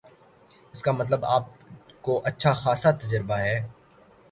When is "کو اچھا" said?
2.01-2.53